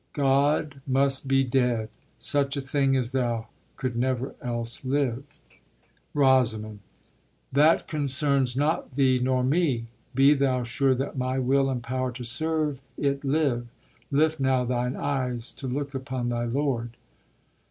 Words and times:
God 0.13 0.81
must 0.87 1.27
be 1.27 1.43
Dead. 1.43 1.89
Such 2.17 2.57
a 2.57 2.61
thing 2.61 2.95
as 2.95 3.11
thou 3.11 3.49
could 3.77 3.95
never 3.95 4.33
else 4.41 4.83
Live. 4.83 5.21
ROSAMUND. 6.15 6.79
That 7.51 7.87
concerns 7.87 8.57
not 8.57 8.95
thee 8.95 9.19
nor 9.19 9.43
me. 9.43 9.89
Be 10.15 10.33
thou 10.33 10.63
Sure 10.63 10.95
that 10.95 11.19
my 11.19 11.37
will 11.37 11.69
and 11.69 11.83
power 11.83 12.11
to 12.13 12.23
serve 12.23 12.81
it 12.97 13.23
live. 13.23 13.67
Lift 14.09 14.39
now 14.39 14.65
thine 14.65 14.95
eyes 14.95 15.51
to 15.51 15.67
look 15.67 15.93
upon 15.93 16.29
thy 16.29 16.45
lord. 16.45 16.97